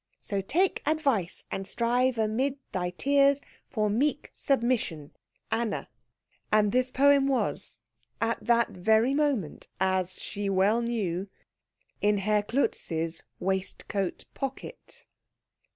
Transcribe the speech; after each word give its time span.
So 0.19 0.41
take 0.41 0.81
advice, 0.87 1.43
and 1.51 1.67
strive 1.67 2.17
amid 2.17 2.57
Thy 2.71 2.89
tears 2.89 3.39
for 3.69 3.87
meek 3.87 4.31
submission. 4.33 5.11
ANNA. 5.51 5.89
And 6.51 6.71
this 6.71 6.89
poem 6.89 7.27
was, 7.27 7.81
at 8.19 8.43
that 8.43 8.71
very 8.71 9.13
moment, 9.13 9.67
as 9.79 10.19
she 10.19 10.49
well 10.49 10.81
knew, 10.81 11.27
in 12.01 12.17
Herr 12.17 12.41
Klutz's 12.41 13.21
waistcoat 13.39 14.25
pocket. 14.33 15.05